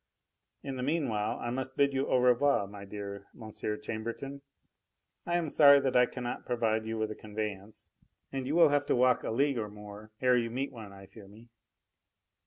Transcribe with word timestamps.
In 0.63 0.77
the 0.77 0.81
meanwhile, 0.81 1.37
I 1.39 1.51
must 1.51 1.77
bid 1.77 1.93
you 1.93 2.07
au 2.07 2.17
revoir, 2.17 2.65
my 2.65 2.85
dear 2.85 3.27
M. 3.39 3.51
Chambertin. 3.51 4.41
I 5.27 5.37
am 5.37 5.47
sorry 5.47 5.79
that 5.79 5.95
I 5.95 6.07
cannot 6.07 6.43
provide 6.43 6.87
you 6.87 6.97
with 6.97 7.11
a 7.11 7.15
conveyance, 7.15 7.87
and 8.31 8.47
you 8.47 8.55
will 8.55 8.69
have 8.69 8.87
to 8.87 8.95
walk 8.95 9.21
a 9.23 9.29
league 9.29 9.59
or 9.59 9.69
more 9.69 10.09
ere 10.19 10.35
you 10.39 10.49
meet 10.49 10.71
one, 10.71 10.91
I 10.91 11.05
fear 11.05 11.27
me. 11.27 11.49